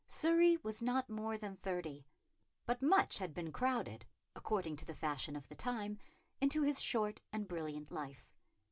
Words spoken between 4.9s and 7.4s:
fashion of the time, into his short